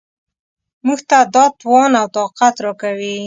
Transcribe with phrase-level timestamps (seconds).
[0.85, 3.15] موږ ته دا توان او طاقت راکوي.